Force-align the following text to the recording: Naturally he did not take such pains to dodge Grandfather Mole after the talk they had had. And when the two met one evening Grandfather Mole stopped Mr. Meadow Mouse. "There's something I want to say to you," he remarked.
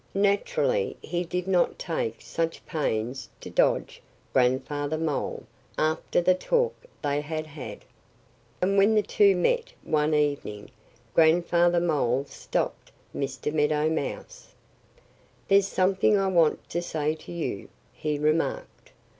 Naturally 0.17 0.97
he 0.99 1.23
did 1.23 1.47
not 1.47 1.77
take 1.77 2.21
such 2.23 2.65
pains 2.65 3.29
to 3.39 3.51
dodge 3.51 4.01
Grandfather 4.33 4.97
Mole 4.97 5.43
after 5.77 6.19
the 6.21 6.33
talk 6.33 6.73
they 7.03 7.21
had 7.21 7.45
had. 7.45 7.85
And 8.63 8.79
when 8.79 8.95
the 8.95 9.03
two 9.03 9.35
met 9.35 9.73
one 9.83 10.15
evening 10.15 10.71
Grandfather 11.13 11.79
Mole 11.79 12.25
stopped 12.25 12.91
Mr. 13.15 13.53
Meadow 13.53 13.89
Mouse. 13.91 14.55
"There's 15.47 15.67
something 15.67 16.17
I 16.17 16.25
want 16.29 16.67
to 16.71 16.81
say 16.81 17.13
to 17.13 17.31
you," 17.31 17.69
he 17.93 18.17
remarked. 18.17 18.91